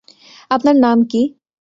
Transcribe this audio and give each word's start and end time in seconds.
আপনার 0.51 0.75
নাম 0.75 0.97
কী? 1.03 1.21